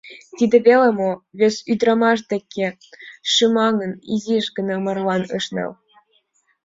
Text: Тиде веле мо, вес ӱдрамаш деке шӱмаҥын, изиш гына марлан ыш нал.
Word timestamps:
Тиде 0.37 0.57
веле 0.67 0.89
мо, 0.99 1.11
вес 1.39 1.55
ӱдрамаш 1.71 2.19
деке 2.31 2.67
шӱмаҥын, 3.31 3.91
изиш 4.13 4.45
гына 4.57 4.75
марлан 4.85 5.23
ыш 5.37 5.45
нал. 5.55 5.71